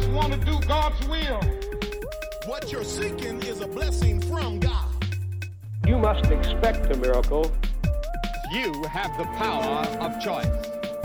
[0.00, 1.40] just want to do God's will.
[2.46, 4.88] What you're seeking is a blessing from God.
[5.86, 7.52] You must expect a miracle.
[8.50, 10.48] You have the power of choice.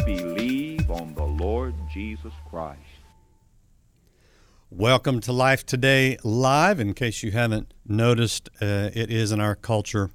[0.08, 2.80] Believe on the Lord Jesus Christ.
[4.72, 6.80] Welcome to Life Today Live.
[6.80, 10.10] In case you haven't noticed, uh, it is in our culture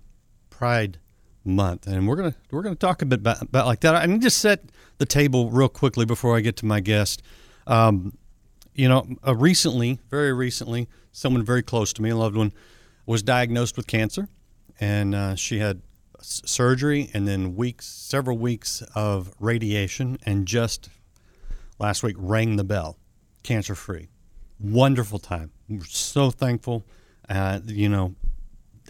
[0.50, 0.98] Pride
[1.44, 3.94] Month, and we're gonna we're gonna talk a bit about, about like that.
[3.94, 4.64] I need to set
[4.98, 7.22] the table real quickly before I get to my guest.
[7.68, 8.18] Um,
[8.74, 12.52] you know, uh, recently, very recently, someone very close to me, a loved one,
[13.06, 14.28] was diagnosed with cancer,
[14.80, 15.82] and uh, she had
[16.18, 20.88] s- surgery and then weeks, several weeks of radiation, and just
[21.78, 22.98] last week rang the bell,
[23.42, 24.08] cancer free.
[24.58, 25.52] Wonderful time.
[25.68, 26.84] We're so thankful.
[27.28, 28.14] Uh, you know,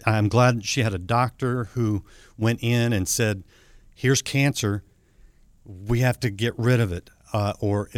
[0.05, 2.03] I'm glad she had a doctor who
[2.37, 3.43] went in and said,
[3.93, 4.83] "Here's cancer.
[5.65, 7.89] We have to get rid of it, uh, or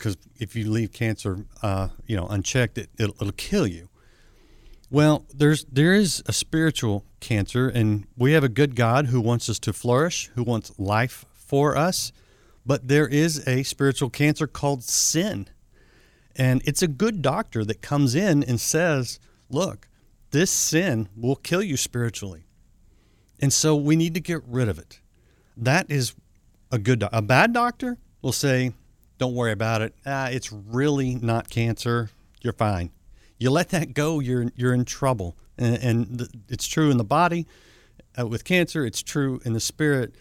[0.00, 3.90] because if you leave cancer, uh, you know, unchecked, it it'll, it'll kill you."
[4.90, 9.48] Well, there's there is a spiritual cancer, and we have a good God who wants
[9.48, 12.12] us to flourish, who wants life for us.
[12.64, 15.48] But there is a spiritual cancer called sin,
[16.34, 19.88] and it's a good doctor that comes in and says, "Look,
[20.30, 22.46] this sin will kill you spiritually,
[23.38, 25.00] and so we need to get rid of it."
[25.56, 26.14] That is
[26.72, 27.00] a good.
[27.00, 28.72] Do- a bad doctor will say,
[29.20, 29.94] "Don't worry about it.
[30.04, 32.10] Ah, it's really not cancer.
[32.42, 32.90] You're fine."
[33.40, 35.36] you let that go, you're you're in trouble.
[35.58, 37.48] And, and th- it's true in the body
[38.16, 38.86] uh, with cancer.
[38.86, 40.14] It's true in the spirit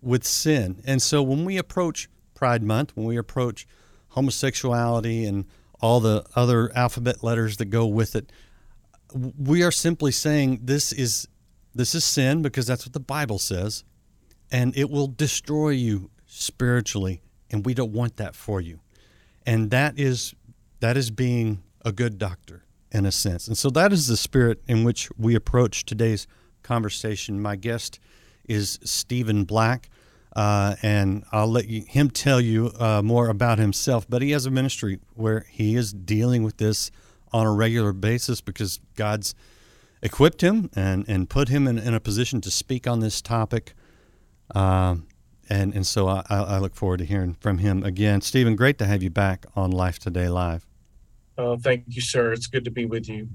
[0.00, 0.82] with sin.
[0.84, 3.66] And so when we approach Pride Month, when we approach
[4.08, 5.44] homosexuality and
[5.80, 8.32] all the other alphabet letters that go with it,
[9.14, 11.28] we are simply saying this is
[11.74, 13.84] this is sin because that's what the Bible says,
[14.50, 17.20] and it will destroy you spiritually,
[17.54, 18.80] and we don't want that for you.
[19.46, 20.34] And that is
[20.80, 23.46] that is being a good doctor in a sense.
[23.46, 26.26] And so that is the spirit in which we approach today's
[26.62, 27.40] conversation.
[27.40, 28.00] My guest
[28.46, 29.88] is Stephen Black,
[30.34, 34.04] uh, and I'll let you, him tell you uh, more about himself.
[34.08, 36.90] But he has a ministry where he is dealing with this
[37.32, 39.34] on a regular basis because God's
[40.02, 43.74] equipped him and, and put him in, in a position to speak on this topic.
[44.54, 45.06] Um,
[45.48, 48.20] and, and so I, I look forward to hearing from him again.
[48.20, 50.66] Stephen, great to have you back on Life Today Live.
[51.36, 52.32] Uh, thank you, sir.
[52.32, 53.28] It's good to be with you.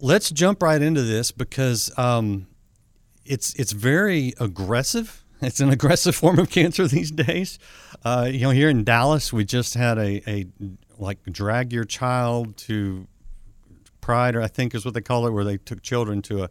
[0.00, 2.46] Let's jump right into this because um,
[3.24, 5.16] it's it's very aggressive.
[5.42, 7.58] It's an aggressive form of cancer these days.
[8.04, 10.44] Uh, you know, here in Dallas, we just had a, a
[10.98, 13.08] like drag your child to
[14.02, 16.50] Pride, or I think is what they call it, where they took children to a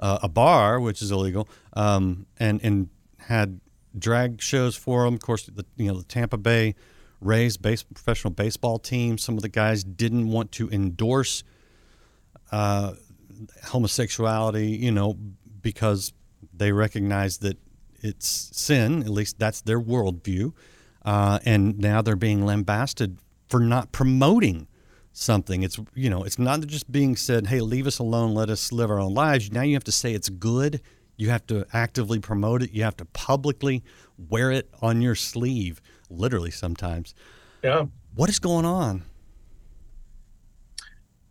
[0.00, 2.88] uh, a bar, which is illegal, um, and and
[3.26, 3.60] had
[3.98, 5.14] drag shows for them.
[5.14, 6.74] Of course, the you know the Tampa Bay
[7.20, 9.18] Rays base, professional baseball team.
[9.18, 11.42] Some of the guys didn't want to endorse
[12.52, 12.92] uh,
[13.64, 15.16] homosexuality, you know,
[15.62, 16.12] because
[16.52, 17.58] they recognize that
[18.02, 19.02] it's sin.
[19.02, 20.52] At least that's their worldview.
[21.04, 24.66] Uh, and now they're being lambasted for not promoting
[25.12, 25.62] something.
[25.62, 28.90] It's you know, it's not just being said, "Hey, leave us alone, let us live
[28.90, 30.80] our own lives." Now you have to say it's good.
[31.16, 32.72] You have to actively promote it.
[32.72, 33.82] You have to publicly
[34.18, 37.14] wear it on your sleeve, literally sometimes.
[37.62, 37.86] Yeah.
[38.14, 39.04] What is going on?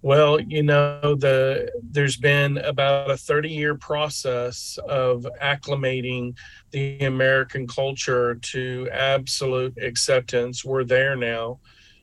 [0.05, 6.37] Well, you know, the there's been about a 30 year process of acclimating
[6.69, 10.63] the American culture to absolute acceptance.
[10.63, 11.59] We're there now.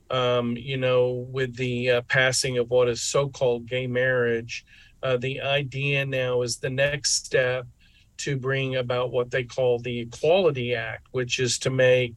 [0.09, 4.65] Um, you know, with the uh, passing of what is so called gay marriage,
[5.01, 7.65] uh, the idea now is the next step
[8.17, 12.15] to bring about what they call the Equality Act, which is to make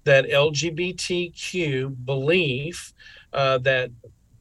[0.03, 2.93] that LGBTQ belief
[3.33, 3.89] uh, that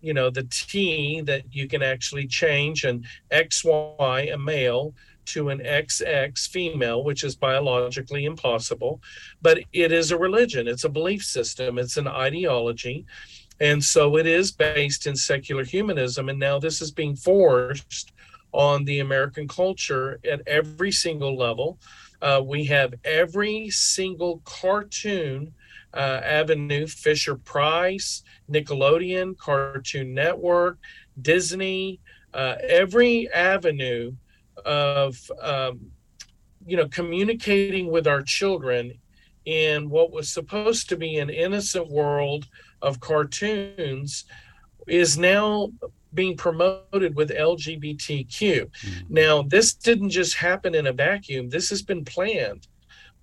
[0.01, 4.95] you know the T that you can actually change and XY a male
[5.27, 9.01] to an XX female, which is biologically impossible.
[9.41, 13.07] But it is a religion, it's a belief system, it's an ideology.
[13.61, 16.29] And so it is based in secular humanism.
[16.29, 18.13] And now this is being forced
[18.53, 21.79] on the American culture at every single level.
[22.21, 25.53] Uh, we have every single cartoon
[25.95, 30.79] uh, avenue Fisher Price, Nickelodeon, Cartoon Network,
[31.21, 32.01] Disney,
[32.35, 34.13] uh, every avenue
[34.65, 35.81] of um,
[36.67, 38.93] you know communicating with our children
[39.45, 42.47] in what was supposed to be an innocent world
[42.81, 44.25] of cartoons
[44.87, 45.69] is now
[46.15, 48.27] being promoted with LGBTQ.
[48.29, 49.01] Mm-hmm.
[49.09, 51.49] Now, this didn't just happen in a vacuum.
[51.49, 52.67] This has been planned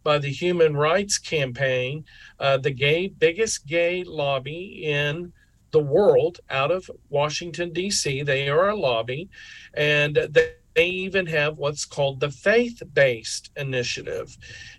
[0.04, 2.06] by the Human Rights Campaign,
[2.40, 5.32] uh, the gay biggest gay lobby in
[5.72, 8.24] the world out of Washington D.C.
[8.24, 9.30] They are a lobby,
[9.74, 14.28] and they, they even have what's called the faith-based initiative,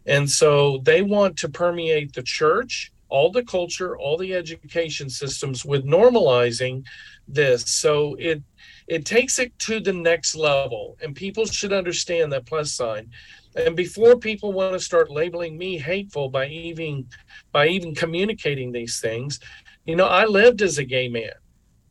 [0.06, 0.50] and so
[0.90, 6.84] they want to permeate the church all the culture, all the education systems with normalizing
[7.28, 7.68] this.
[7.82, 8.42] So it
[8.86, 13.10] it takes it to the next level, and people should understand that plus sign.
[13.54, 17.06] And before people want to start labeling me hateful by even
[17.52, 19.40] by even communicating these things,
[19.84, 21.36] you know, I lived as a gay man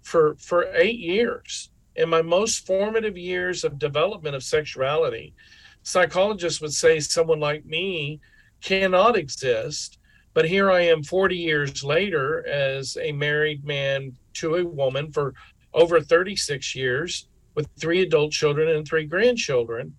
[0.01, 1.69] for for eight years.
[1.99, 5.33] In my most formative years of development of sexuality,
[5.83, 8.19] psychologists would say someone like me
[8.61, 9.99] cannot exist
[10.33, 15.33] but here I am 40 years later as a married man to a woman for
[15.73, 19.95] over 36 years with three adult children and three grandchildren.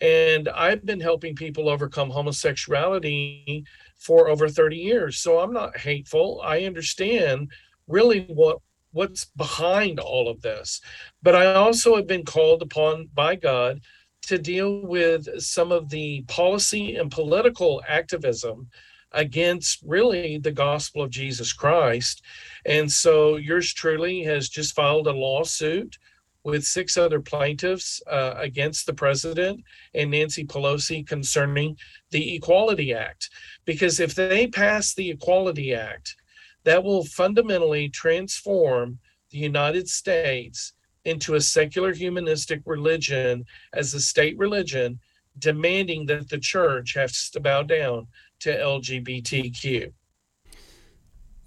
[0.00, 3.64] And I've been helping people overcome homosexuality
[3.98, 5.18] for over 30 years.
[5.18, 6.40] So I'm not hateful.
[6.44, 7.50] I understand
[7.88, 8.58] really what
[8.92, 10.80] what's behind all of this.
[11.22, 13.80] But I also have been called upon by God
[14.22, 18.68] to deal with some of the policy and political activism
[19.12, 22.22] against really the gospel of Jesus Christ.
[22.64, 25.98] And so yours truly has just filed a lawsuit
[26.44, 29.62] with six other plaintiffs uh, against the president
[29.94, 31.76] and Nancy Pelosi concerning
[32.10, 33.28] the Equality Act.
[33.64, 36.16] Because if they pass the Equality Act,
[36.64, 38.98] that will fundamentally transform
[39.30, 40.72] the United States
[41.04, 44.98] into a secular humanistic religion as a state religion,
[45.38, 48.06] demanding that the church has to bow down
[48.40, 49.92] to LGBTQ.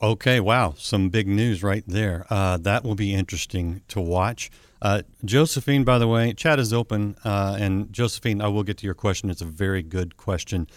[0.01, 2.25] Okay, wow, some big news right there.
[2.29, 4.51] Uh, that will be interesting to watch.
[4.81, 7.15] Uh, Josephine, by the way, chat is open.
[7.23, 9.29] Uh, and Josephine, I will get to your question.
[9.29, 10.67] It's a very good question.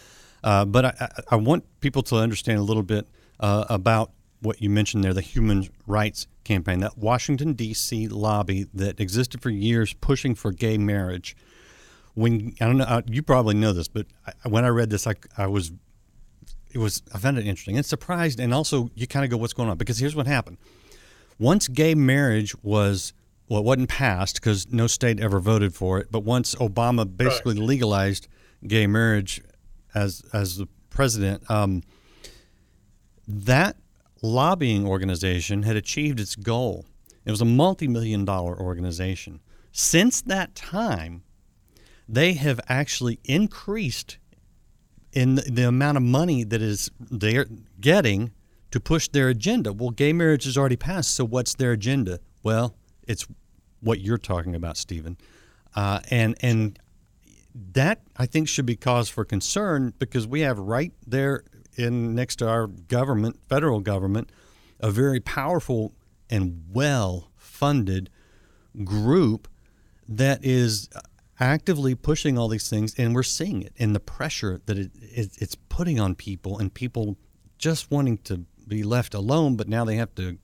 [0.45, 3.09] Uh, but I, I, want people to understand a little bit
[3.41, 4.13] uh, about
[4.47, 8.09] what you mentioned there the human rights campaign, that Washington, D.C.
[8.09, 11.37] lobby that existed for years pushing for gay marriage.
[12.15, 15.15] When I don't know, you probably know this, but I, when I read this, I,
[15.37, 15.73] I was
[16.73, 19.53] it was I found it interesting and surprised, and also you kind of go, what's
[19.53, 19.77] going on?
[19.77, 20.57] Because here's what happened:
[21.39, 23.13] once gay marriage was
[23.49, 27.55] well, it wasn't passed because no state ever voted for it, but once Obama basically
[27.55, 27.63] right.
[27.63, 28.29] legalized
[28.67, 29.43] gay marriage
[29.95, 31.83] as as the president, um,
[33.29, 33.77] that
[34.23, 36.87] lobbying organization had achieved its goal.
[37.25, 39.41] It was a multi-million dollar organization.
[39.73, 41.23] Since that time,
[42.09, 44.19] they have actually increased
[45.13, 47.47] in the amount of money that is they're
[47.81, 48.33] getting
[48.71, 49.73] to push their agenda.
[49.73, 52.21] Well, gay marriage is already passed, so what's their agenda?
[52.43, 52.77] Well,
[53.09, 53.27] it's
[53.81, 55.17] what you're talking about, Stephen,
[55.75, 56.79] uh, and and
[57.73, 61.45] that I think should be cause for concern because we have right there
[61.77, 64.31] in next to our government, federal government,
[64.81, 65.93] a very powerful
[66.29, 68.11] and well funded
[68.85, 69.49] group
[70.09, 70.89] that is
[71.39, 75.31] actively pushing all these things, and we're seeing it in the pressure that it, it,
[75.39, 77.17] it's putting on people, and people
[77.59, 80.39] just wanting to be left alone, but now they have to,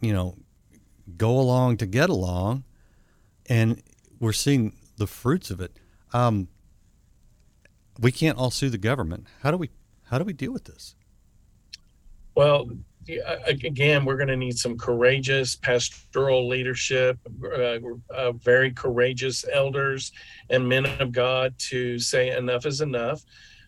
[0.00, 0.36] you know,
[1.16, 2.64] go along to get along,
[3.46, 3.82] and
[4.20, 5.78] we're seeing the fruits of it.
[6.12, 6.48] Um,
[7.98, 9.26] we can't all sue the government.
[9.42, 9.70] How do we
[10.10, 10.94] how do we deal with this?
[12.34, 12.70] Well,
[13.46, 17.78] again, we're going to need some courageous pastoral leadership, uh,
[18.14, 20.12] uh, very courageous elders
[20.50, 23.24] and men of God to say enough is enough.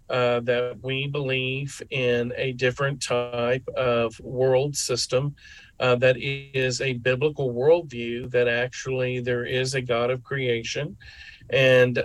[0.08, 5.32] Uh, that we believe in a different type of world system
[5.78, 10.96] uh, that is a biblical worldview, that actually there is a God of creation.
[11.50, 12.02] And,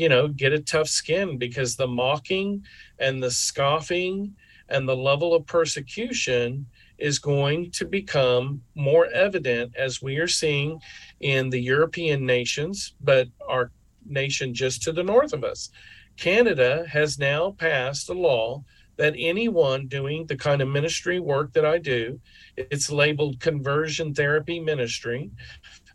[0.00, 2.64] you know, get a tough skin because the mocking
[2.98, 4.34] and the scoffing
[4.70, 6.64] and the level of persecution
[6.96, 10.80] is going to become more evident as we are seeing
[11.20, 13.72] in the European nations, but our
[14.06, 15.68] nation just to the north of us.
[16.16, 18.64] Canada has now passed a law
[18.96, 22.18] that anyone doing the kind of ministry work that I do,
[22.56, 25.30] it's labeled conversion therapy ministry.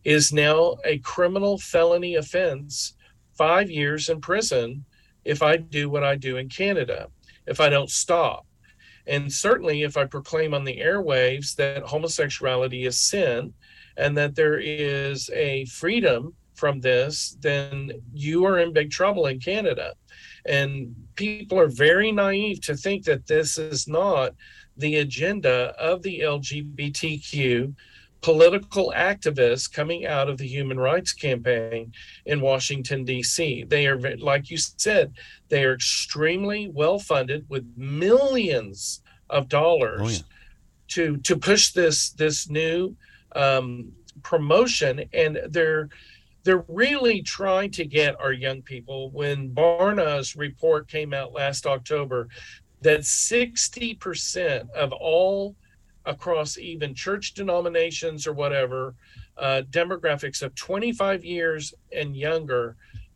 [0.03, 2.93] is now a criminal felony offense,
[3.37, 4.85] five years in prison
[5.23, 7.07] if I do what I do in Canada,
[7.47, 8.45] if I don't stop.
[9.07, 13.53] And certainly, if I proclaim on the airwaves that homosexuality is sin
[13.97, 19.39] and that there is a freedom from this, then you are in big trouble in
[19.39, 19.93] Canada.
[20.45, 24.33] And people are very naive to think that this is not
[24.77, 27.73] the agenda of the LGBTQ
[28.25, 31.93] political activists coming out of the human rights campaign
[32.25, 33.65] in Washington, D.C.
[33.65, 35.13] They are, like you said,
[35.49, 40.17] they are extremely well funded with millions of dollars oh, yeah.
[40.87, 42.95] to to push this this new
[43.35, 43.91] um,
[44.23, 45.89] promotion, and they're
[46.41, 49.11] they're really trying to get our young people.
[49.11, 52.29] When Barna's report came out last October,
[52.81, 55.55] that 60% of all
[56.05, 58.95] across even church denominations or whatever
[59.37, 62.75] uh, demographics of 25 years and younger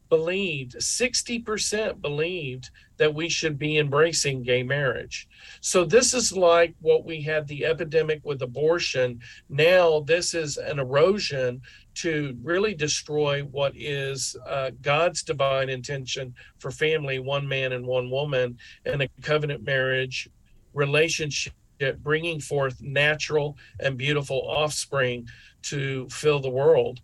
[0.09, 5.27] believed 60% believed that we should be embracing gay marriage.
[5.61, 9.21] So this is like what we had the epidemic with abortion.
[9.47, 11.61] Now this is an erosion
[11.95, 18.09] to really destroy what is uh, God's divine intention for family, one man and one
[18.09, 20.29] woman, and a covenant marriage
[20.73, 21.53] relationship
[22.03, 25.27] bringing forth natural and beautiful offspring
[25.63, 27.01] to fill the world.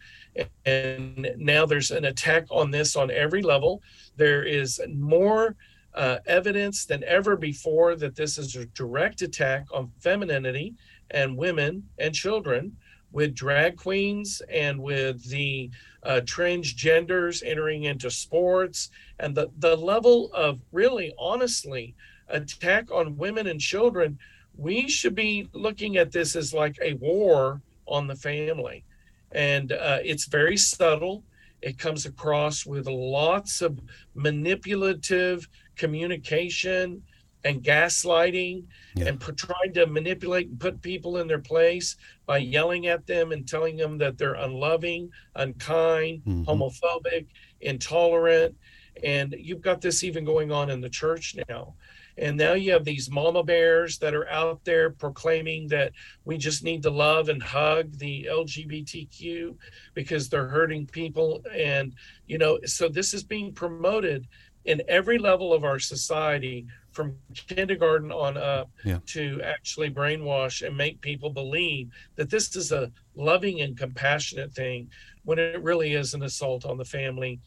[0.65, 3.82] And now there's an attack on this on every level.
[4.17, 5.55] There is more
[5.94, 10.75] uh, evidence than ever before that this is a direct attack on femininity
[11.12, 12.75] and women and children
[13.12, 15.72] with drag queens and with the
[16.03, 18.89] uh, transgenders entering into sports
[19.20, 21.96] and the, the level of really honestly
[22.27, 24.20] attack on women and children
[24.58, 28.84] we should be looking at this as like a war on the family.
[29.32, 31.24] And uh, it's very subtle.
[31.62, 33.80] It comes across with lots of
[34.14, 37.02] manipulative communication
[37.44, 38.64] and gaslighting
[38.96, 39.06] yeah.
[39.06, 41.96] and trying to manipulate and put people in their place
[42.26, 46.44] by yelling at them and telling them that they're unloving, unkind, mm-hmm.
[46.44, 47.28] homophobic,
[47.62, 48.56] intolerant.
[49.04, 51.76] And you've got this even going on in the church now.
[52.18, 55.92] And now you have these mama bears that are out there proclaiming that
[56.24, 59.56] we just need to love and hug the LGBTQ
[59.94, 61.42] because they're hurting people.
[61.54, 61.94] And,
[62.28, 64.28] you know, so this is being promoted
[64.64, 69.00] in every level of our society from kindergarten on up yeah.
[69.06, 74.90] to actually brainwash and make people believe that this is a loving and compassionate thing
[75.24, 77.40] when it really is an assault on the family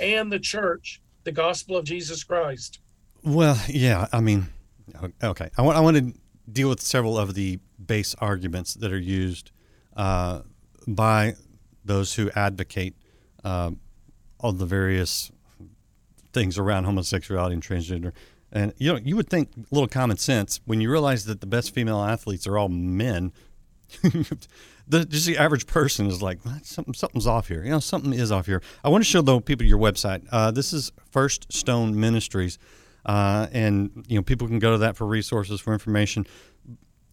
[0.00, 2.80] and the church, the gospel of Jesus Christ.
[3.28, 4.06] Well, yeah.
[4.10, 4.46] I mean,
[5.22, 5.50] okay.
[5.58, 6.14] I want I want to
[6.50, 9.50] deal with several of the base arguments that are used
[9.94, 10.40] uh,
[10.86, 11.34] by
[11.84, 12.96] those who advocate
[13.44, 13.72] uh,
[14.40, 15.30] all the various
[16.32, 18.12] things around homosexuality and transgender.
[18.50, 21.46] And you know, you would think a little common sense when you realize that the
[21.46, 23.32] best female athletes are all men.
[24.02, 27.62] the just the average person is like something something's off here.
[27.62, 28.62] You know, something is off here.
[28.82, 30.26] I want to show though people your website.
[30.32, 32.58] Uh, this is First Stone Ministries.
[33.06, 36.26] Uh, and you know people can go to that for resources for information.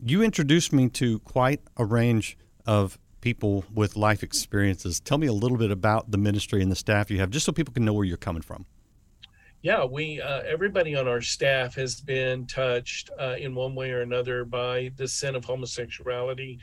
[0.03, 4.99] You introduced me to quite a range of people with life experiences.
[4.99, 7.51] Tell me a little bit about the ministry and the staff you have, just so
[7.51, 8.65] people can know where you're coming from.
[9.61, 14.01] Yeah, we uh, everybody on our staff has been touched uh, in one way or
[14.01, 16.59] another by the sin of homosexuality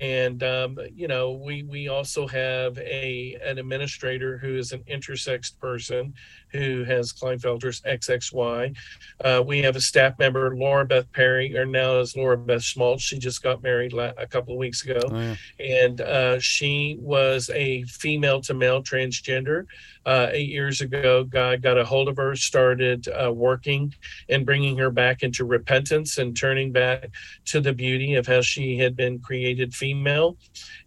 [0.00, 5.56] and um, you know we we also have a an administrator who is an intersex
[5.58, 6.14] person
[6.50, 8.76] who has Klinefelter's XXY.
[9.22, 13.02] Uh, we have a staff member, Laura Beth Perry, or now is Laura Beth Schmaltz.
[13.02, 15.36] She just got married la- a couple of weeks ago, oh, yeah.
[15.58, 19.66] and uh, she was a female to male transgender.
[20.06, 23.92] Uh, eight years ago, God got a hold of her, started uh, working
[24.28, 27.10] and bringing her back into repentance and turning back
[27.46, 30.36] to the beauty of how she had been created female.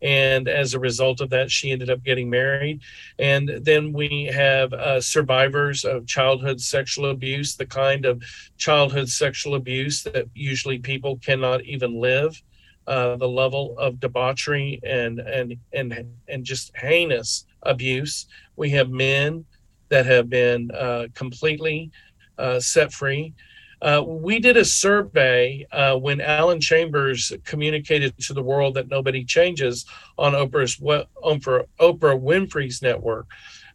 [0.02, 2.80] And as a result of that, she ended up getting married.
[3.20, 8.24] And then we have uh, survivors of childhood sexual abuse, the kind of
[8.58, 12.42] childhood sexual abuse that usually people cannot even live.
[12.88, 18.28] Uh, the level of debauchery and and and and just heinous abuse.
[18.56, 19.46] We have men
[19.89, 21.92] that have been uh, completely
[22.38, 23.34] uh, set free.
[23.82, 29.24] Uh, we did a survey uh, when Alan Chambers communicated to the world that nobody
[29.24, 29.86] changes
[30.18, 33.28] on Oprah's for Oprah Winfrey's network.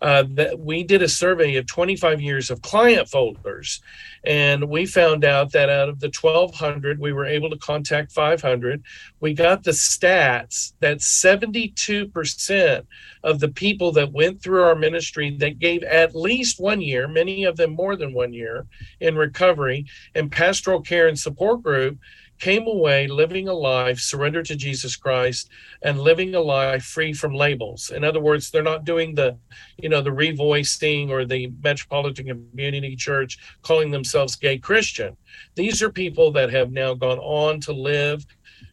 [0.04, 3.80] Uh, that we did a survey of 25 years of client folders,
[4.22, 8.82] and we found out that out of the 1,200, we were able to contact 500.
[9.20, 12.86] We got the stats that 72%
[13.22, 17.44] of the people that went through our ministry that gave at least one year, many
[17.44, 18.66] of them more than one year,
[19.00, 21.98] in recovery and pastoral care and support group
[22.38, 25.50] came away living a life surrendered to Jesus Christ
[25.82, 27.90] and living a life free from labels.
[27.90, 29.36] In other words, they're not doing the,
[29.78, 35.16] you know, the revoicing or the Metropolitan Community Church calling themselves gay Christian.
[35.54, 38.26] These are people that have now gone on to live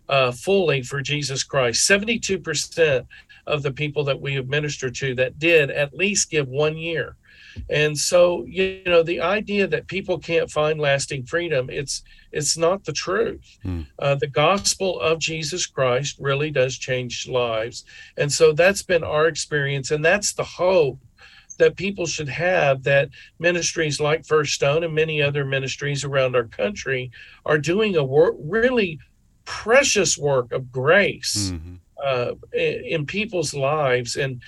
[0.09, 1.89] uh, fully for Jesus Christ.
[1.89, 3.05] 72%
[3.47, 7.15] of the people that we have ministered to that did at least give one year
[7.69, 12.83] and so you know the idea that people can't find lasting freedom it's it's not
[12.85, 13.81] the truth hmm.
[13.99, 17.85] uh, the gospel of jesus christ really does change lives
[18.17, 20.99] and so that's been our experience and that's the hope
[21.57, 26.45] that people should have that ministries like first stone and many other ministries around our
[26.45, 27.11] country
[27.45, 28.99] are doing a work really
[29.45, 31.75] precious work of grace mm-hmm.
[32.03, 34.41] uh, in people's lives and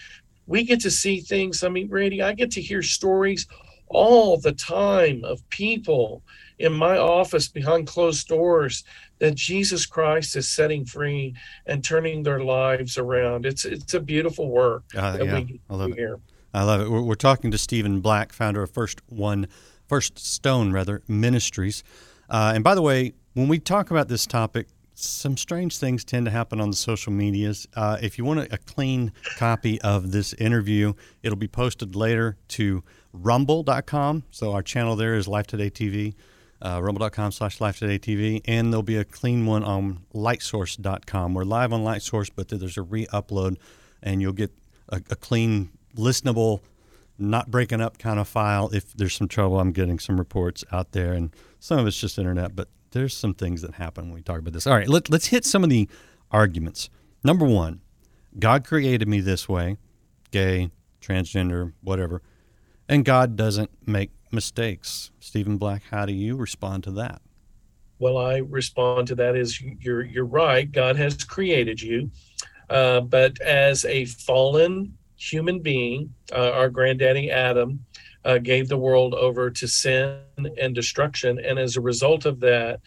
[0.47, 1.63] we get to see things.
[1.63, 3.47] I mean, Randy, I get to hear stories
[3.87, 6.23] all the time of people
[6.59, 8.83] in my office behind closed doors
[9.19, 11.35] that Jesus Christ is setting free
[11.65, 13.45] and turning their lives around.
[13.45, 16.19] It's it's a beautiful work uh, that yeah, we I love it.
[16.53, 16.89] I love it.
[16.89, 19.47] We're, we're, talking to Stephen Black, founder of First One,
[19.87, 21.83] First Stone rather Ministries.
[22.29, 26.25] Uh, and by the way, when we talk about this topic, some strange things tend
[26.25, 27.67] to happen on the social medias.
[27.75, 32.83] Uh, if you want a, clean copy of this interview, it'll be posted later to
[33.11, 34.23] rumble.com.
[34.31, 36.13] So our channel there is Life Today TV,
[36.61, 38.41] uh, rumble.com slash Life Today TV.
[38.45, 41.33] And there'll be a clean one on lightsource.com.
[41.33, 43.57] We're live on Lightsource, but there's a re upload,
[44.01, 44.51] and you'll get
[44.89, 46.61] a, a clean, listenable,
[47.17, 48.69] not breaking up kind of file.
[48.73, 52.17] If there's some trouble, I'm getting some reports out there, and some of it's just
[52.17, 54.65] internet, but there's some things that happen when we talk about this.
[54.65, 55.89] All right, let, let's hit some of the
[56.31, 56.89] arguments.
[57.23, 57.81] Number one,
[58.39, 59.77] God created me this way,
[60.31, 60.71] gay,
[61.01, 62.21] transgender, whatever,
[62.87, 65.11] and God doesn't make mistakes.
[65.19, 67.21] Stephen Black, how do you respond to that?
[67.99, 70.69] Well, I respond to that is you're you're right.
[70.69, 72.11] God has created you,
[72.69, 77.85] uh, but as a fallen human being, uh, our granddaddy Adam
[78.25, 80.19] uh, gave the world over to sin
[80.59, 81.39] and destruction.
[81.39, 82.79] And as a result of that,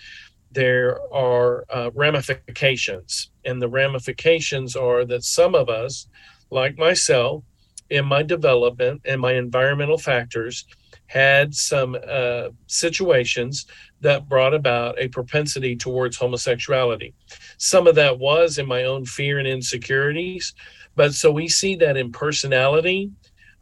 [0.53, 3.31] there are uh, ramifications.
[3.45, 6.09] And the ramifications are that some of us,
[6.51, 7.45] like myself,
[7.91, 10.65] in my development and my environmental factors,
[11.07, 13.67] had some uh, situations
[14.01, 17.15] that brought about a propensity towards homosexuality.
[17.59, 20.53] Some of that was in my own fear and insecurities.
[20.97, 23.11] But so we see that in personality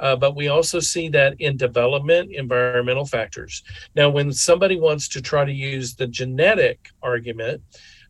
[0.01, 3.63] uh, but we also see that in development, environmental factors.
[3.95, 7.63] Now, when somebody wants to try to use the genetic argument,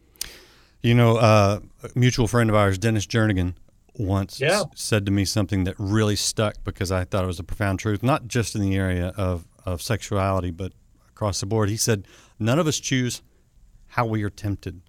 [0.82, 3.54] You know, uh, a mutual friend of ours, Dennis Jernigan,
[3.94, 4.60] once yeah.
[4.60, 7.80] s- said to me something that really stuck because I thought it was a profound
[7.80, 10.72] truth, not just in the area of, of sexuality, but
[11.08, 11.68] across the board.
[11.68, 12.06] He said,
[12.38, 13.22] None of us choose
[13.88, 14.82] how we are tempted,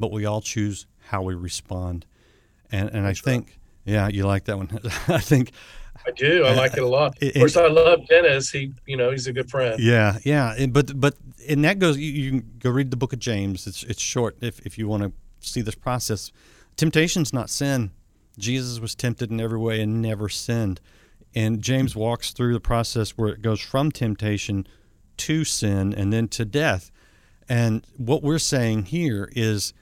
[0.00, 2.06] but we all choose how we respond.
[2.72, 3.56] And, and I think, right.
[3.84, 4.80] yeah, you like that one.
[5.08, 5.52] I think.
[6.06, 6.44] I do.
[6.44, 7.22] I like it a lot.
[7.22, 8.50] Of course, I love Dennis.
[8.50, 9.78] He, you know, he's a good friend.
[9.78, 10.66] Yeah, yeah.
[10.66, 11.14] But but
[11.46, 11.98] and that goes.
[11.98, 13.66] You, you can go read the book of James.
[13.66, 15.12] It's it's short if if you want to
[15.46, 16.32] see this process.
[16.76, 17.90] Temptation's not sin
[18.40, 20.80] Jesus was tempted in every way and never sinned.
[21.34, 24.66] And James walks through the process where it goes from temptation
[25.18, 26.90] to sin and then to death.
[27.48, 29.72] And what we're saying here is,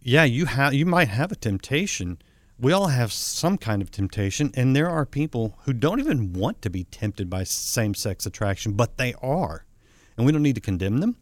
[0.00, 2.18] yeah, you have you might have a temptation.
[2.60, 6.60] We all have some kind of temptation, and there are people who don't even want
[6.62, 9.64] to be tempted by same-sex attraction, but they are,
[10.16, 11.16] and we don't need to condemn them,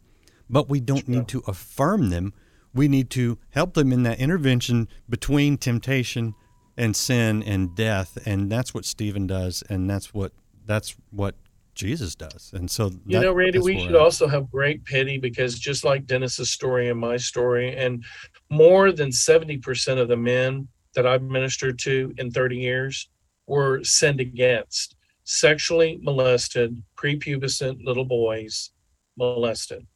[0.49, 2.33] but we don't need to affirm them.
[2.73, 6.35] We need to help them in that intervention between temptation
[6.77, 10.33] and sin and death, and that's what Stephen does, and that's what
[10.65, 11.35] that's what
[11.75, 12.51] Jesus does.
[12.55, 16.51] And so, you know, Randy, we should also have great pity because just like Dennis's
[16.51, 18.05] story and my story, and
[18.51, 23.09] more than 70% of the men that I've ministered to in 30 years
[23.47, 28.71] were sinned against, sexually molested, prepubescent little boys
[29.17, 29.87] molested.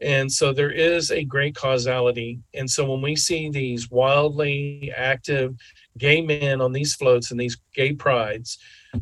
[0.00, 2.40] And so there is a great causality.
[2.54, 5.54] And so when we see these wildly active
[5.96, 8.58] gay men on these floats and these gay prides,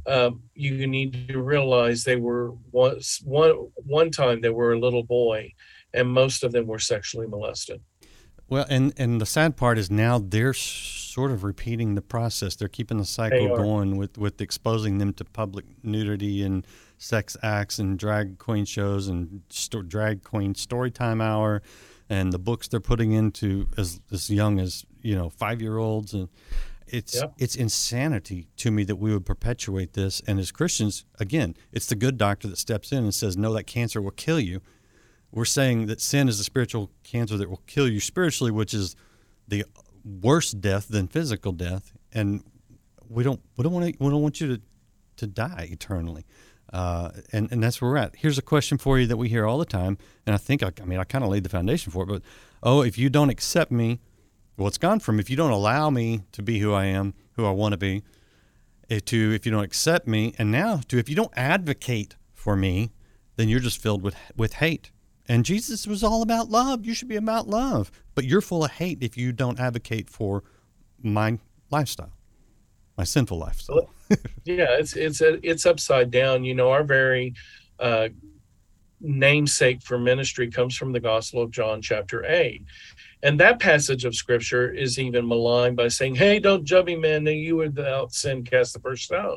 [0.07, 5.03] um, you need to realize they were once one one time they were a little
[5.03, 5.53] boy,
[5.95, 7.81] and most of them were sexually molested.
[8.51, 12.57] Well, and and the sad part is now they're sort of repeating the process.
[12.57, 16.67] They're keeping the cycle going with with exposing them to public nudity and
[16.99, 21.63] sex acts and drag queen shows and sto- drag queen story time hour,
[22.09, 26.13] and the books they're putting into as as young as you know five year olds
[26.13, 26.29] and.
[26.93, 30.21] It's it's insanity to me that we would perpetuate this.
[30.27, 33.69] And as Christians, again, it's the good doctor that steps in and says, "No, that
[33.69, 34.61] cancer will kill you."
[35.33, 38.97] We're saying that sin is a spiritual cancer that will kill you spiritually, which is
[39.47, 39.65] the
[40.05, 42.43] worse death than physical death, and
[43.09, 44.63] we don't we don't want to, we don't want you to
[45.17, 46.25] to die eternally,
[46.73, 48.17] uh, and and that's where we're at.
[48.17, 50.73] Here's a question for you that we hear all the time, and I think I,
[50.81, 52.23] I mean I kind of laid the foundation for it, but
[52.63, 54.01] oh, if you don't accept me,
[54.57, 57.45] well, it's gone from if you don't allow me to be who I am, who
[57.45, 58.03] I want to be,
[58.89, 62.57] eh, to if you don't accept me, and now to if you don't advocate for
[62.57, 62.91] me,
[63.37, 64.91] then you're just filled with with hate.
[65.31, 66.85] And Jesus was all about love.
[66.85, 70.43] You should be about love, but you're full of hate if you don't advocate for
[71.01, 71.39] my
[71.71, 72.11] lifestyle,
[72.99, 73.91] my sinful lifestyle.
[74.43, 76.43] Yeah, it's it's it's upside down.
[76.43, 77.35] You know, our very
[77.79, 78.09] uh,
[79.01, 82.65] namesake for ministry comes from the Gospel of John, chapter eight,
[83.23, 87.25] and that passage of Scripture is even maligned by saying, "Hey, don't judge me, man.
[87.25, 89.37] You without sin cast the first stone."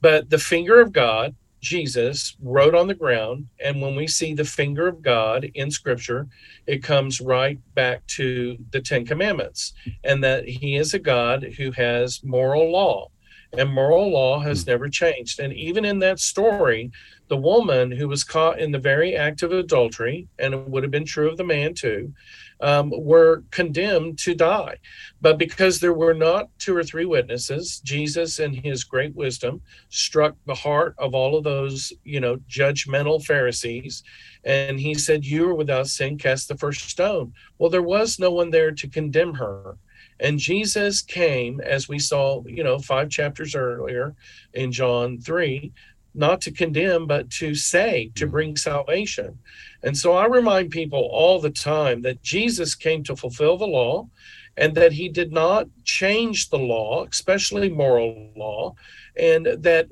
[0.00, 4.44] But the finger of God, Jesus, wrote on the ground, and when we see the
[4.44, 6.26] finger of God in Scripture,
[6.66, 9.72] it comes right back to the Ten Commandments,
[10.04, 13.08] and that He is a God who has moral law
[13.56, 14.70] and moral law has hmm.
[14.70, 15.40] never changed.
[15.40, 16.90] And even in that story,
[17.28, 20.92] the woman who was caught in the very act of adultery, and it would have
[20.92, 22.12] been true of the man too,
[22.60, 24.76] um, were condemned to die.
[25.20, 30.36] But because there were not two or three witnesses, Jesus, in his great wisdom, struck
[30.46, 34.02] the heart of all of those, you know, judgmental Pharisees.
[34.44, 37.32] And he said, You are without sin, cast the first stone.
[37.58, 39.76] Well, there was no one there to condemn her.
[40.20, 44.16] And Jesus came, as we saw, you know, five chapters earlier
[44.52, 45.72] in John 3,
[46.18, 49.38] not to condemn, but to say, to bring salvation.
[49.82, 54.08] And so I remind people all the time that Jesus came to fulfill the law
[54.56, 58.74] and that he did not change the law, especially moral law,
[59.16, 59.88] and that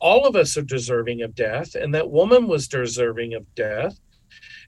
[0.00, 3.98] all of us are deserving of death, and that woman was deserving of death.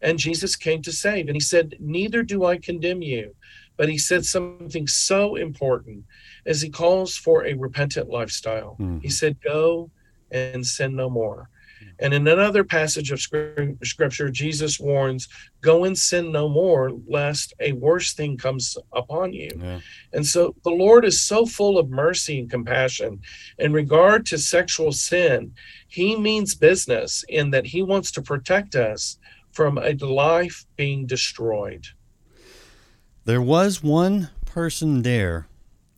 [0.03, 1.27] And Jesus came to save.
[1.27, 3.35] And he said, Neither do I condemn you.
[3.77, 6.05] But he said something so important
[6.47, 8.77] as he calls for a repentant lifestyle.
[8.81, 9.03] Mhm.
[9.03, 9.91] He said, Go
[10.31, 11.49] and sin no more.
[11.81, 11.89] Hmm.
[12.01, 15.29] And in another passage of scripture, Jesus warns,
[15.61, 19.51] Go and sin no more, lest a worse thing comes upon you.
[19.57, 19.81] Yeah.
[20.13, 23.21] And so the Lord is so full of mercy and compassion.
[23.59, 25.53] In regard to sexual sin,
[25.89, 29.19] He means business in that He wants to protect us
[29.53, 31.87] from a life being destroyed.
[33.25, 35.49] There was one person there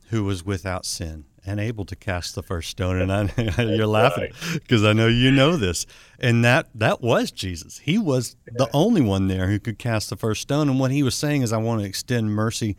[0.09, 3.00] who was without sin and able to cast the first stone.
[3.00, 5.87] And I, you're laughing because I know you know this.
[6.18, 7.79] And that that was Jesus.
[7.79, 10.68] He was the only one there who could cast the first stone.
[10.68, 12.76] And what he was saying is, I want to extend mercy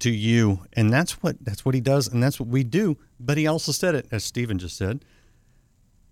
[0.00, 0.60] to you.
[0.74, 2.98] And that's what that's what he does, and that's what we do.
[3.18, 5.04] But he also said it, as Stephen just said,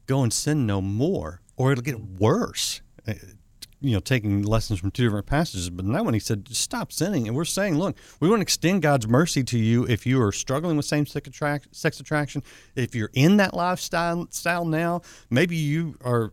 [0.06, 2.80] go and sin no more, or it'll get worse.
[3.84, 6.90] You know, taking lessons from two different passages, but in that one he said, "Stop
[6.90, 10.22] sinning." And we're saying, look, we want to extend God's mercy to you if you
[10.22, 12.42] are struggling with attract- sex attraction.
[12.74, 16.32] If you're in that lifestyle style now, maybe you are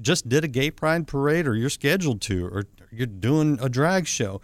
[0.00, 4.06] just did a gay pride parade, or you're scheduled to, or you're doing a drag
[4.06, 4.40] show.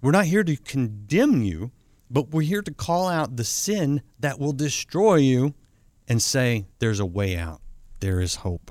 [0.00, 1.72] We're not here to condemn you,
[2.08, 5.54] but we're here to call out the sin that will destroy you
[6.06, 7.60] and say there's a way out.
[7.98, 8.70] There is hope.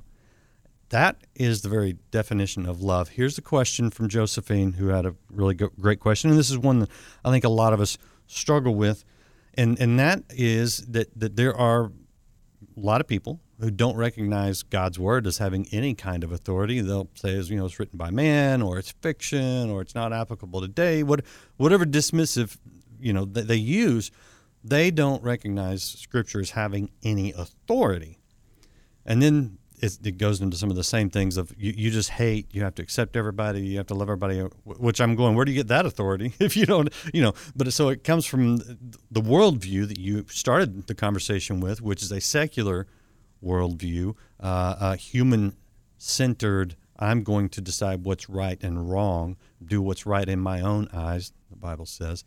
[0.89, 3.09] That is the very definition of love.
[3.09, 6.79] Here's the question from Josephine, who had a really great question, and this is one
[6.79, 6.89] that
[7.23, 7.97] I think a lot of us
[8.27, 9.05] struggle with,
[9.53, 14.63] and and that is that that there are a lot of people who don't recognize
[14.63, 16.79] God's word as having any kind of authority.
[16.79, 20.61] They'll say, you know, it's written by man, or it's fiction, or it's not applicable
[20.61, 21.03] today.
[21.03, 21.23] What
[21.57, 22.57] whatever dismissive,
[22.99, 24.11] you know, they use,
[24.63, 28.17] they don't recognize Scripture as having any authority.
[29.05, 32.47] And then it goes into some of the same things of you, you just hate,
[32.53, 35.51] you have to accept everybody, you have to love everybody, which I'm going, where do
[35.51, 39.21] you get that authority if you don't, you know, but so it comes from the
[39.21, 42.87] worldview that you started the conversation with, which is a secular
[43.43, 45.55] worldview, uh, a human
[45.97, 50.89] centered, I'm going to decide what's right and wrong, do what's right in my own
[50.93, 52.23] eyes, the Bible says.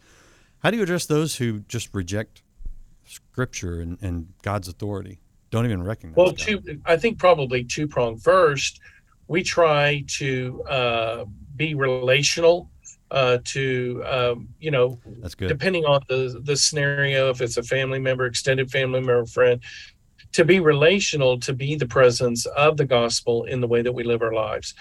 [0.60, 2.42] How do you address those who just reject
[3.04, 5.21] Scripture and, and God's authority?
[5.52, 6.16] Don't even recognize.
[6.16, 6.80] Well, two.
[6.86, 8.16] I think probably two prong.
[8.16, 8.80] First,
[9.28, 12.70] we try to uh, be relational.
[13.10, 15.48] Uh, to um, you know, that's good.
[15.48, 19.60] Depending on the the scenario, if it's a family member, extended family member, friend,
[20.32, 24.02] to be relational, to be the presence of the gospel in the way that we
[24.02, 24.74] live our lives.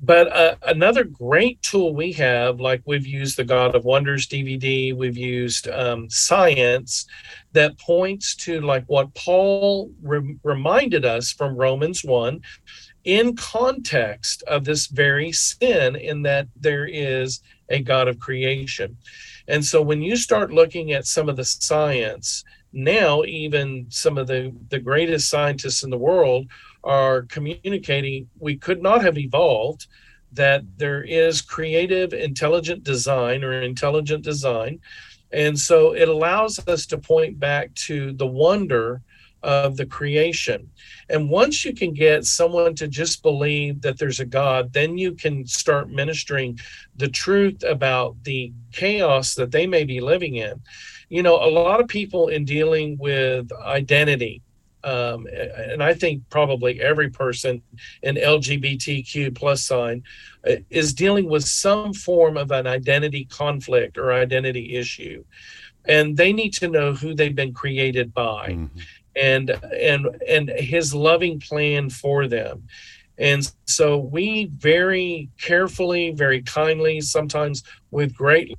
[0.00, 4.94] But uh, another great tool we have, like we've used the God of Wonders DVD,
[4.96, 7.06] we've used um, science
[7.52, 12.40] that points to like what Paul re- reminded us from Romans 1
[13.04, 18.96] in context of this very sin, in that there is a God of creation.
[19.46, 24.26] And so when you start looking at some of the science, now even some of
[24.26, 26.46] the the greatest scientists in the world
[26.84, 29.86] are communicating we could not have evolved
[30.32, 34.80] that there is creative intelligent design or intelligent design.
[35.32, 39.02] And so it allows us to point back to the wonder
[39.42, 40.70] of the creation.
[41.08, 45.12] And once you can get someone to just believe that there's a God, then you
[45.12, 46.58] can start ministering
[46.96, 50.60] the truth about the chaos that they may be living in.
[51.08, 54.42] You know, a lot of people in dealing with identity,
[54.84, 57.62] um, and I think probably every person
[58.02, 60.02] in LGBTQ plus sign
[60.48, 65.24] uh, is dealing with some form of an identity conflict or identity issue,
[65.86, 68.50] and they need to know who they've been created by.
[68.50, 68.78] Mm-hmm
[69.18, 72.62] and and and his loving plan for them.
[73.18, 78.56] And so we very carefully very kindly sometimes with great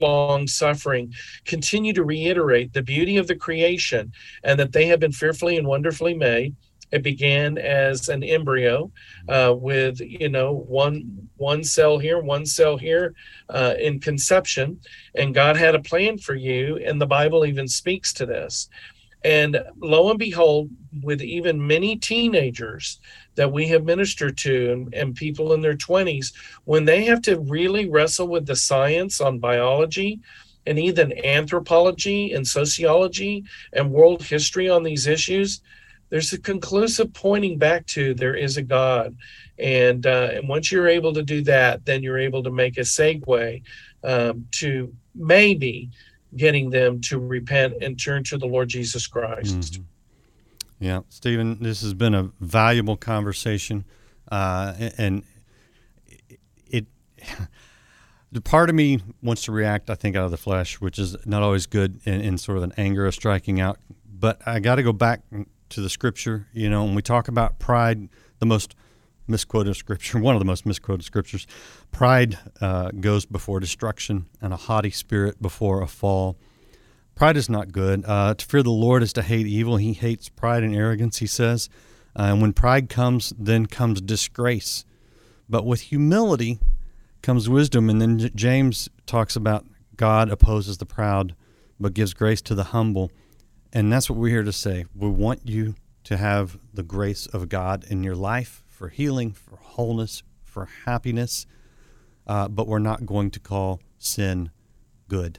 [0.00, 1.12] long suffering
[1.44, 4.12] continue to reiterate the beauty of the creation
[4.44, 6.54] and that they have been fearfully and wonderfully made.
[6.90, 8.90] It began as an embryo
[9.26, 13.14] uh, with you know one one cell here one cell here
[13.48, 14.78] uh, in conception.
[15.14, 18.68] And god had a plan for you and the bible even speaks to this
[19.24, 20.70] and lo and behold,
[21.02, 23.00] with even many teenagers
[23.34, 26.32] that we have ministered to and, and, people in their 20s,
[26.64, 30.20] when they have to really wrestle with the science on biology
[30.66, 35.62] and even anthropology and sociology and world history on these issues,
[36.10, 39.16] there's a conclusive pointing back to there is a God.
[39.58, 42.82] And, uh, and once you're able to do that, then you're able to make a
[42.82, 43.62] segue
[44.04, 45.90] um, to maybe
[46.36, 49.74] getting them to repent and turn to the Lord Jesus Christ.
[49.74, 49.82] Mm-hmm.
[50.80, 53.84] Yeah, Stephen, this has been a valuable conversation,
[54.30, 55.22] uh, and
[56.66, 56.86] it.
[58.32, 61.18] The part of me wants to react, I think, out of the flesh, which is
[61.26, 63.78] not always good in, in sort of an anger of striking out.
[64.10, 65.20] But I got to go back
[65.68, 66.46] to the scripture.
[66.54, 68.74] You know, when we talk about pride, the most
[69.26, 71.46] misquoted scripture, one of the most misquoted scriptures.
[71.90, 76.36] Pride uh, goes before destruction, and a haughty spirit before a fall.
[77.14, 78.04] Pride is not good.
[78.06, 79.76] Uh, to fear the Lord is to hate evil.
[79.76, 81.68] He hates pride and arrogance, he says.
[82.18, 84.84] Uh, and when pride comes, then comes disgrace.
[85.48, 86.58] But with humility
[87.20, 87.90] comes wisdom.
[87.90, 91.34] And then James talks about God opposes the proud,
[91.78, 93.10] but gives grace to the humble.
[93.72, 94.86] And that's what we're here to say.
[94.94, 99.58] We want you to have the grace of God in your life for healing, for
[99.58, 101.46] wholeness, for happiness,
[102.26, 104.50] uh, but we're not going to call sin
[105.06, 105.38] good.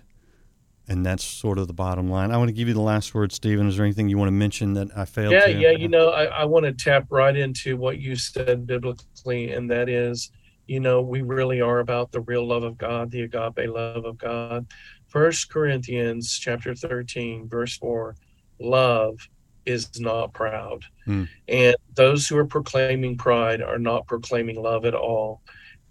[0.87, 2.31] And that's sort of the bottom line.
[2.31, 3.67] I want to give you the last word, Stephen.
[3.67, 5.59] Is there anything you want to mention that I failed yeah, to?
[5.59, 9.69] Yeah, You know, I, I want to tap right into what you said biblically, and
[9.69, 10.31] that is,
[10.67, 14.17] you know, we really are about the real love of God, the agape love of
[14.17, 14.67] God.
[15.07, 18.15] First Corinthians chapter 13, verse 4,
[18.61, 19.27] love
[19.65, 20.83] is not proud.
[21.07, 21.27] Mm.
[21.47, 25.41] And those who are proclaiming pride are not proclaiming love at all.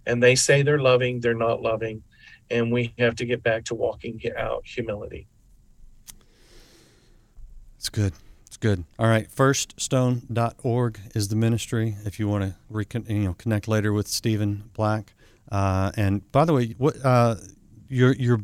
[0.06, 2.02] And they say they're loving, they're not loving.
[2.50, 5.26] And we have to get back to walking out humility.
[7.76, 8.12] It's good.
[8.46, 8.84] It's good.
[8.98, 9.28] All right.
[9.30, 14.70] Firststone.org is the ministry if you want to recon- you know connect later with Stephen
[14.74, 15.14] Black.
[15.50, 17.36] Uh, and by the way, what uh,
[17.88, 18.40] your your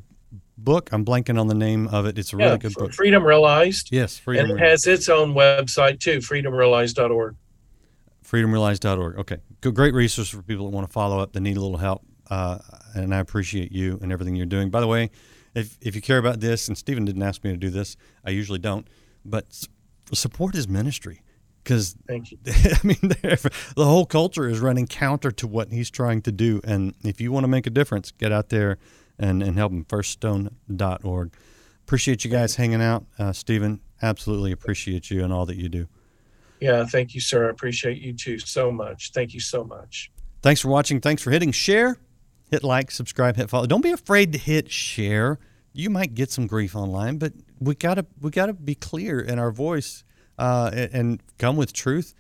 [0.59, 0.91] book?
[0.93, 2.19] I'm blanking on the name of it.
[2.19, 2.93] It's a really Yeah, good book.
[2.93, 3.89] Freedom Realized.
[3.93, 4.51] Yes, freedom.
[4.51, 7.37] and it has its own website too, freedomrealized.org.
[8.25, 9.19] freedomrealized.org.
[9.19, 11.79] Okay, good, great resource for people that want to follow up, that need a little
[11.79, 12.03] help.
[12.31, 12.59] Uh,
[12.95, 14.69] and I appreciate you and everything you're doing.
[14.71, 15.11] By the way,
[15.55, 18.31] if if you care about this, and Stephen didn't ask me to do this, I
[18.31, 18.87] usually don't,
[19.25, 19.47] but
[20.13, 21.23] support his ministry
[21.65, 21.97] because.
[22.09, 23.51] I mean the
[23.85, 26.61] whole culture is running counter to what he's trying to do.
[26.65, 28.77] And if you want to make a difference, get out there
[29.19, 29.85] and and help him.
[29.85, 31.35] Firststone.org.
[31.83, 33.81] Appreciate you guys hanging out, uh, Stephen.
[34.03, 35.89] Absolutely appreciate you and all that you do.
[36.61, 37.47] Yeah, thank you, sir.
[37.47, 39.13] I appreciate you too so much.
[39.13, 40.11] Thank you so much.
[40.43, 41.01] Thanks for watching.
[41.01, 41.97] Thanks for hitting share.
[42.51, 43.67] Hit like, subscribe, hit follow.
[43.67, 45.39] Don't be afraid to hit share.
[45.73, 49.51] You might get some grief online, but we gotta we gotta be clear in our
[49.51, 50.05] voice
[50.39, 52.15] uh, and, and come with truth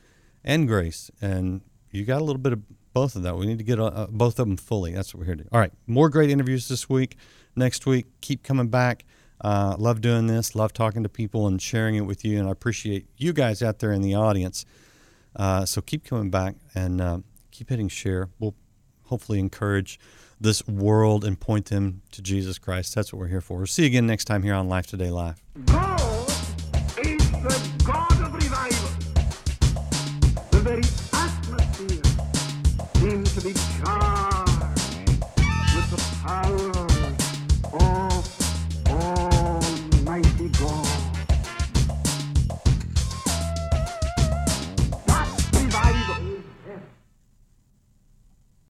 [0.44, 1.10] and grace.
[1.20, 2.62] And you got a little bit of
[2.98, 3.36] both of that.
[3.36, 4.92] We need to get uh, both of them fully.
[4.92, 5.48] That's what we're here to do.
[5.52, 7.16] All right, more great interviews this week.
[7.54, 9.04] Next week, keep coming back.
[9.40, 10.56] Uh, love doing this.
[10.56, 12.40] Love talking to people and sharing it with you.
[12.40, 14.66] And I appreciate you guys out there in the audience.
[15.36, 17.18] Uh, so keep coming back and uh,
[17.52, 18.30] keep hitting share.
[18.40, 18.56] We'll
[19.04, 20.00] hopefully encourage
[20.40, 22.96] this world and point them to Jesus Christ.
[22.96, 23.58] That's what we're here for.
[23.58, 25.40] We'll see you again next time here on Life Today Live.